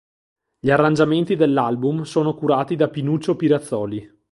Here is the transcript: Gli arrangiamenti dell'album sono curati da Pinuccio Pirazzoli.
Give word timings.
Gli 0.59 0.71
arrangiamenti 0.71 1.35
dell'album 1.35 2.01
sono 2.01 2.33
curati 2.33 2.75
da 2.75 2.89
Pinuccio 2.89 3.35
Pirazzoli. 3.35 4.11